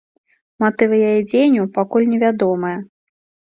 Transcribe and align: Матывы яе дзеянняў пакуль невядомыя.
Матывы 0.63 0.95
яе 1.09 1.19
дзеянняў 1.29 1.69
пакуль 1.77 2.09
невядомыя. 2.17 2.77